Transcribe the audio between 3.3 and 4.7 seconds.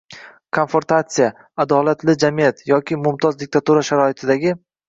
diktatura sharoitidagi